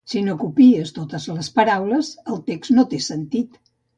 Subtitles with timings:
[0.11, 3.63] Si no copies totes les paraules, el text no té sentit